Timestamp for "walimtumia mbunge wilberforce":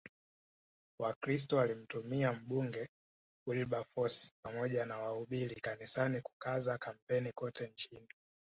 1.57-4.31